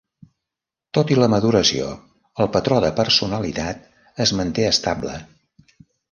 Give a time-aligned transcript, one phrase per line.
[0.97, 1.89] Tot i la maduració,
[2.45, 3.83] el patró de personalitat
[4.25, 5.13] es manté estable.